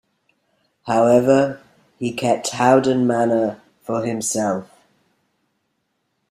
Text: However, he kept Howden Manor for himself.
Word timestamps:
However, 0.87 1.61
he 1.99 2.11
kept 2.11 2.49
Howden 2.49 3.05
Manor 3.05 3.61
for 3.83 4.03
himself. 4.03 4.67